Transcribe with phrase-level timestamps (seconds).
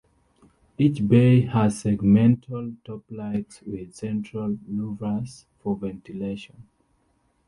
[0.79, 6.65] Each bay has segmental toplights with central louvres for ventilation.